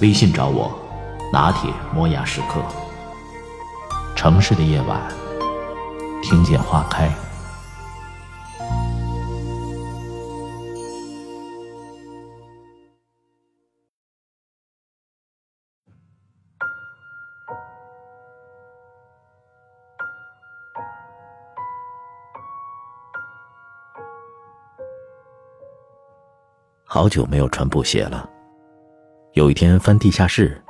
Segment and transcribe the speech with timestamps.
[0.00, 0.72] 微信找我，
[1.30, 2.62] 拿铁磨牙时刻。
[4.16, 4.98] 城市的夜晚，
[6.22, 7.10] 听见花开。
[26.84, 28.28] 好久没有穿布鞋了。
[29.34, 30.60] 有一天翻地下室，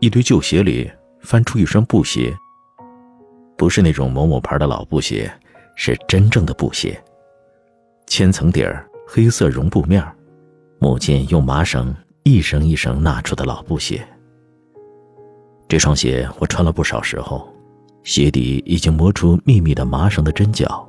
[0.00, 2.36] 一堆旧鞋里翻出一双布鞋。
[3.56, 5.32] 不是那种某某牌的老布鞋，
[5.76, 7.00] 是真正的布鞋。
[8.08, 10.04] 千层底儿，黑色绒布面，
[10.80, 11.94] 母亲用麻绳
[12.24, 14.04] 一绳一绳纳出的老布鞋。
[15.68, 17.48] 这双鞋我穿了不少时候，
[18.02, 20.84] 鞋底已经磨出密密的麻绳的针脚。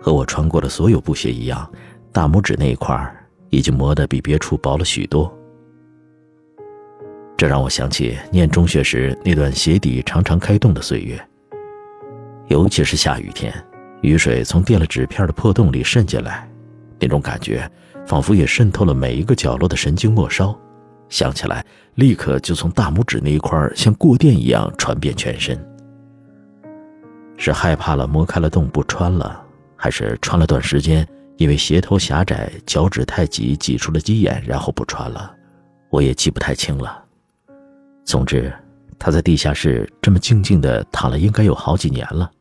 [0.00, 1.70] 和我穿过的所有布鞋一样，
[2.10, 3.16] 大拇指那一块
[3.50, 5.32] 已经磨得比别处薄了许多。
[7.38, 11.16] 这让我想起念中学时那段鞋底常常开洞的岁月。
[12.48, 13.54] 尤其是下雨天，
[14.02, 16.50] 雨水从垫了纸片的破洞里渗进来，
[16.98, 17.70] 那种感觉
[18.04, 20.52] 仿佛也渗透了每一个角落的神经末梢，
[21.08, 25.56] 想起来立刻就从大拇指那一块像过电一样传遍全身。
[27.36, 29.40] 是害怕了磨开了洞不穿了，
[29.76, 35.32] 还是穿了段时间因为鞋头狭窄、脚趾太挤挤出了鸡眼，然后不穿了？
[35.88, 37.04] 我也记不太清了。
[38.08, 38.50] 总之，
[38.98, 42.32] 他在地下室这么静静地躺了，应该有好几年了。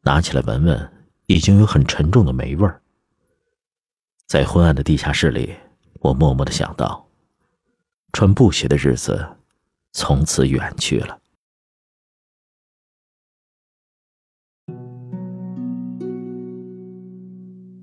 [0.00, 0.90] 拿起来闻闻，
[1.26, 2.80] 已经有很沉重的霉味儿。
[4.26, 5.54] 在昏暗的地下室里，
[6.00, 7.06] 我默默地想到，
[8.14, 9.22] 穿布鞋的日子
[9.92, 11.18] 从此远去了。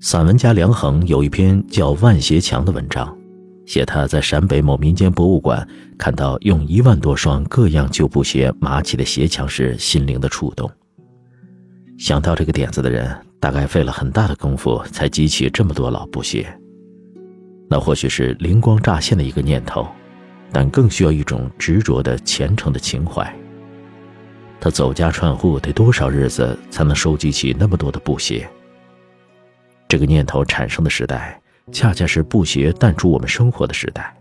[0.00, 3.16] 散文家梁衡有一篇叫《万鞋墙》的文章，
[3.66, 5.66] 写他在陕北某民间博物馆
[5.98, 10.70] 看到用一万多双各样旧布鞋码起的鞋墙时，心灵的触动。
[11.98, 16.46] 想到这个点子的人，大概费了很大的功夫才集齐这么多老布鞋。
[17.68, 19.86] 那或许是灵光乍现的一个念头，
[20.52, 23.30] 但更需要一种执着的虔诚的情怀。
[24.60, 28.48] 他走家串户得多少日子才能收集起那么多的布鞋？
[29.88, 31.40] 这个念头产生的时代，
[31.72, 34.16] 恰恰是布鞋淡出我们生活的时代。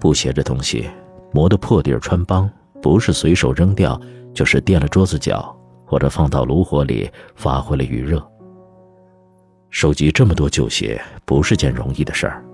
[0.00, 0.88] 布鞋这东西，
[1.32, 2.50] 磨得破底儿穿帮，
[2.82, 4.00] 不是随手扔掉，
[4.34, 5.56] 就是垫了桌子脚，
[5.86, 8.20] 或者放到炉火里发挥了余热。
[9.70, 12.44] 收集这么多旧鞋，不是件容易的事儿，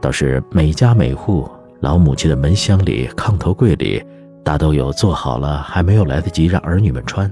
[0.00, 1.46] 倒是每家每户
[1.80, 4.02] 老母亲的门箱里、炕头柜里，
[4.42, 7.30] 大都有做好了还没有来得及让儿女们穿。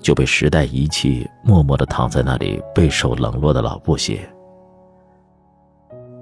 [0.00, 4.20] 就被时代遗弃，默默地躺在那里，备受冷落的老布鞋。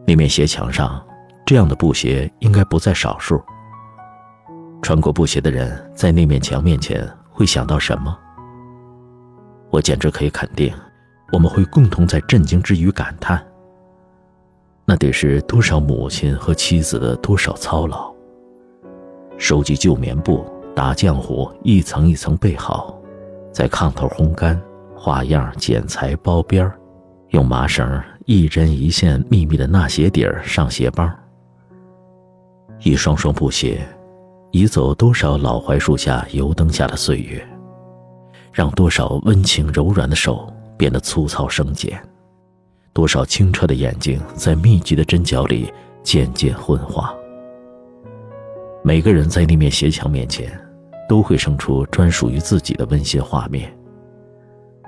[0.07, 1.05] 那面鞋墙上，
[1.45, 3.43] 这样的布鞋应该不在少数。
[4.81, 8.17] 穿过布鞋的人，在那面墙面前会想到什么？
[9.69, 10.73] 我简直可以肯定，
[11.33, 13.45] 我们会共同在震惊之余感叹：
[14.85, 18.15] 那得是多少母亲和妻子的多少操劳。
[19.37, 22.97] 收集旧棉布，打浆糊，一层一层备好。
[23.51, 24.61] 在炕头烘干，
[24.95, 26.79] 花样剪裁包边儿，
[27.31, 31.09] 用麻绳一针一线密密的纳鞋底儿上鞋帮。
[32.81, 33.81] 一双双布鞋，
[34.51, 37.43] 移走多少老槐树下油灯下的岁月，
[38.53, 41.97] 让多少温情柔软的手变得粗糙生茧，
[42.93, 45.73] 多少清澈的眼睛在密集的针脚里
[46.03, 47.15] 渐渐昏花。
[48.83, 50.61] 每个人在那面鞋墙面前。
[51.09, 53.73] 都会生出专属于自己的温馨画面，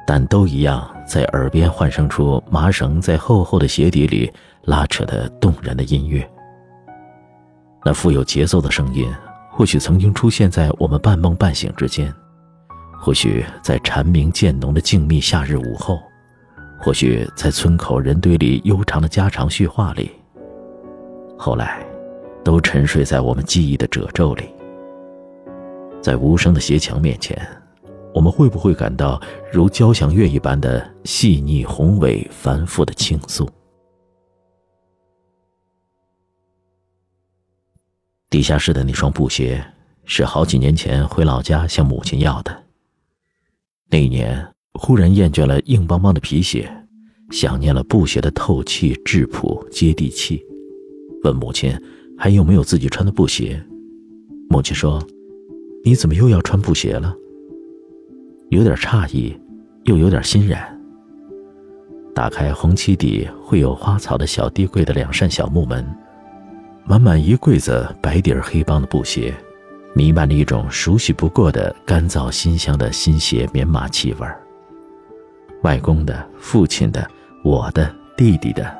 [0.04, 4.30] 但都一样在耳边幻生出麻绳在厚厚的鞋底里
[4.64, 6.28] 拉扯的动人的音乐。
[7.82, 9.10] 那富有节奏的声音，
[9.50, 12.12] 或许曾经出现在我们半梦半醒之间，
[13.00, 15.98] 或许在蝉鸣渐浓的静谧夏日午后，
[16.78, 20.10] 或许在村口人堆里悠长的家常叙话里。
[21.38, 21.82] 后来，
[22.44, 24.44] 都沉睡在我们记忆的褶皱里。
[26.02, 27.40] 在无声的鞋墙面前，
[28.18, 29.22] 我们会不会感到
[29.52, 33.48] 如交响乐一般的细腻、宏伟、繁复的倾诉？
[38.28, 39.64] 地下室的那双布鞋，
[40.04, 42.64] 是好几年前回老家向母亲要的。
[43.88, 44.44] 那一年，
[44.74, 46.68] 忽然厌倦了硬邦邦的皮鞋，
[47.30, 50.44] 想念了布鞋的透气、质朴、接地气，
[51.22, 51.72] 问母亲
[52.18, 53.64] 还有没有自己穿的布鞋。
[54.50, 55.00] 母亲说
[55.86, 57.14] ：“你怎么又要穿布鞋了？”
[58.50, 59.38] 有点诧异，
[59.84, 60.74] 又有点欣然。
[62.14, 65.86] 打开红漆底绘有花草的小地柜的两扇小木门，
[66.84, 69.34] 满满一柜子白底儿黑帮的布鞋。
[69.94, 74.40] 弥漫着一种熟悉不过的干燥新香的新鞋棉麻气味儿。
[75.62, 77.08] 外公的、父亲的、
[77.42, 78.72] 我的、弟弟的，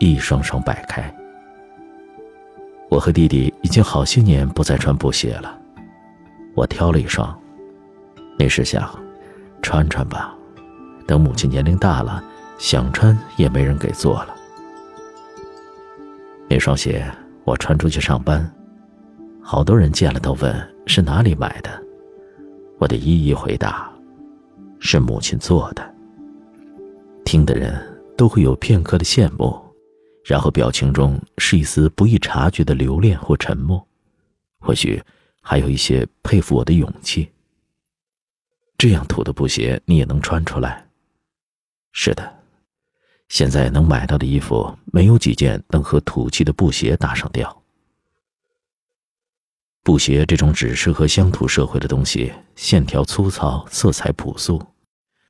[0.00, 1.14] 一双双摆开。
[2.88, 5.56] 我和弟弟已经好些年不再穿布鞋了，
[6.54, 7.38] 我挑了一双，
[8.38, 8.98] 那时想，
[9.66, 10.32] 穿穿吧，
[11.08, 12.22] 等母亲年龄大了，
[12.56, 14.32] 想穿也没人给做了。
[16.48, 17.04] 那双鞋
[17.42, 18.48] 我穿出去上班。
[19.42, 21.82] 好多人见了都问是哪里买的，
[22.78, 23.90] 我得一一回答，
[24.78, 25.84] 是母亲做的。
[27.24, 27.74] 听的人
[28.16, 29.60] 都会有片刻的羡慕，
[30.24, 33.84] 然后表情中是一丝不易察觉的留恋或沉默，
[34.60, 35.02] 或许
[35.42, 37.28] 还有一些佩服我的勇气。
[38.78, 40.86] 这样土的布鞋你也能穿出来？
[41.92, 42.34] 是的，
[43.28, 47.62] 现在能买到的衣服没有几件能和土气的布鞋搭上调。
[49.82, 54.60] 布鞋这种只适合乡土社会的东西，线条粗糙，色彩朴素，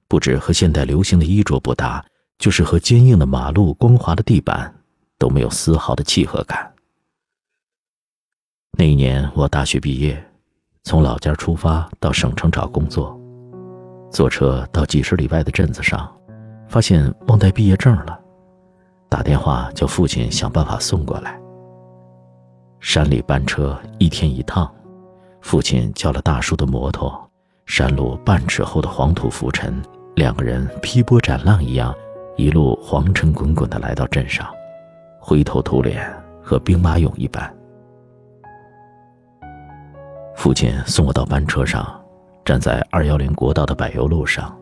[0.09, 2.05] 不止和现代流行的衣着不搭，
[2.39, 4.75] 就是和坚硬的马路、光滑的地板
[5.19, 6.75] 都没有丝毫的契合感。
[8.79, 10.23] 那一年我大学毕业，
[10.83, 13.16] 从老家出发到省城找工作，
[14.11, 16.11] 坐车到几十里外的镇子上，
[16.69, 18.19] 发现忘带毕业证了，
[19.09, 21.39] 打电话叫父亲想办法送过来。
[22.81, 24.73] 山里班车一天一趟，
[25.41, 27.31] 父亲叫了大叔的摩托，
[27.67, 29.83] 山路半尺厚的黄土浮沉，
[30.15, 31.95] 两个人劈波斩浪一样，
[32.37, 34.47] 一路黄尘滚滚的来到镇上，
[35.21, 36.11] 灰头土脸
[36.43, 37.53] 和兵马俑一般。
[40.35, 42.01] 父亲送我到班车上，
[42.47, 44.57] 站在二幺零国道的柏油路上。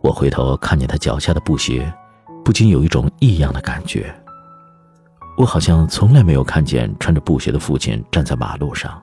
[0.00, 1.90] 我回头看见他脚下的布鞋，
[2.44, 4.12] 不禁有一种异样的感觉。
[5.38, 9.00] 我好像从来没有看见穿着布鞋的父亲站在马路上。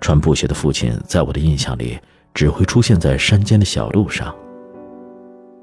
[0.00, 2.00] 穿布鞋的父亲在我的印象里
[2.32, 4.34] 只会出现在山间的小路上。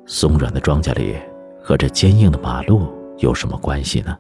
[0.06, 1.16] 松软的庄稼里
[1.60, 4.16] 和这坚硬的马路有什么关系呢？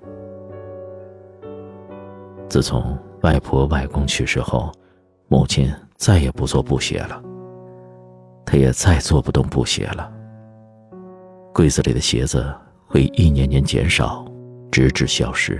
[2.49, 4.71] 自从外婆外公去世后，
[5.27, 7.21] 母亲再也不做布鞋了。
[8.45, 10.09] 他也再做不动布鞋了。
[11.53, 12.55] 柜子里的鞋子
[12.85, 14.25] 会一年年减少。
[14.69, 15.59] 直至消失。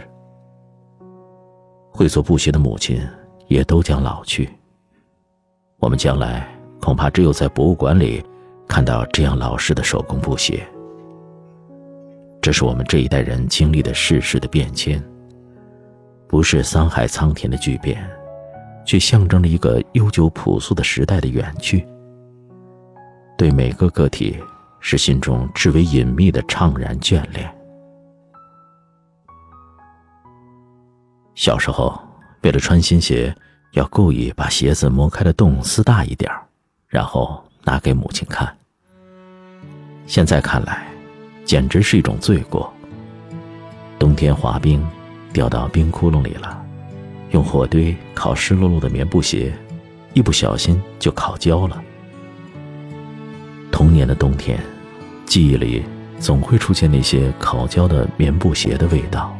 [1.90, 3.02] 会做布鞋的母亲
[3.48, 4.48] 也都将老去。
[5.80, 6.48] 我们将来
[6.82, 8.24] 恐怕只有在博物馆里
[8.68, 10.68] 看到这样老式的手工布鞋。
[12.42, 15.04] 这是我们这一代人经历的世事的变迁，
[16.28, 18.08] 不是沧海桑田的巨变，
[18.88, 21.86] 却象征着一个悠久朴素的时代的远去。
[23.38, 24.40] 对每个个体，
[24.80, 27.54] 是心中至为隐秘的怅然眷恋。
[31.36, 32.02] 小时候，
[32.42, 33.36] 为了穿新鞋，
[33.74, 36.32] 要故意把鞋子磨开的洞撕大一点
[36.88, 38.52] 然后拿给母亲看。
[40.06, 40.88] 现在看来，
[41.44, 42.74] 简直是一种罪过。
[44.00, 44.84] 冬天滑冰，
[45.34, 46.66] 掉到冰窟窿里了，
[47.32, 49.54] 用火堆烤湿漉漉的棉布鞋，
[50.14, 51.82] 一不小心就烤焦了。
[53.72, 54.60] 童年的冬天，
[55.26, 55.84] 记忆里
[56.20, 59.38] 总会出现那些烤焦的棉布鞋的味道。